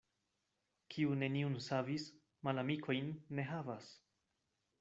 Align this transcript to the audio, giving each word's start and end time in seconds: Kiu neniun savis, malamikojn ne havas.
Kiu 0.95 1.11
neniun 1.23 1.59
savis, 1.67 2.07
malamikojn 2.49 3.15
ne 3.41 3.49
havas. 3.55 3.93